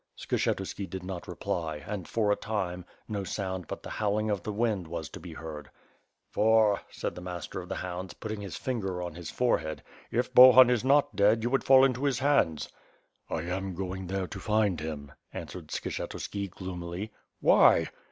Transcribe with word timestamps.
Skshetuski 0.17 0.89
did 0.89 1.03
not 1.03 1.27
reply 1.27 1.83
and, 1.85 2.07
for 2.07 2.31
a 2.31 2.35
time, 2.35 2.85
no 3.07 3.23
sound 3.23 3.67
but 3.67 3.83
the 3.83 3.91
howling 3.91 4.31
of 4.31 4.41
the 4.41 4.51
wind 4.51 4.87
was 4.87 5.09
to 5.09 5.19
be 5.19 5.33
heard. 5.33 5.69
'Tor," 6.33 6.81
said 6.89 7.13
the 7.13 7.21
Master 7.21 7.61
of 7.61 7.69
the 7.69 7.75
Hounds, 7.75 8.15
putting 8.15 8.41
his 8.41 8.57
finger 8.57 8.99
on 9.03 9.11
5Q2 9.11 9.13
WITH 9.13 9.13
FIRE 9.13 9.13
AND 9.13 9.13
SWORD. 9.13 9.17
his 9.17 9.29
forehead, 9.69 9.83
"if 10.09 10.33
Bohun 10.33 10.69
is 10.71 10.83
not 10.83 11.15
dead 11.15 11.43
you 11.43 11.51
would 11.51 11.63
fall 11.63 11.85
into 11.85 12.05
his 12.05 12.17
hands." 12.17 12.69
"I 13.29 13.43
am 13.43 13.75
going 13.75 14.07
there 14.07 14.25
to 14.25 14.39
find 14.39 14.79
him," 14.79 15.11
answered 15.31 15.67
Skshetuski 15.67 16.49
gloomily. 16.49 17.11
"Why?" 17.39 17.89